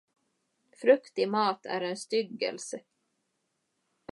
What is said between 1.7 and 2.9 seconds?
en styggelse.